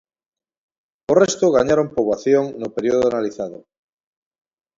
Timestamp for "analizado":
3.11-3.57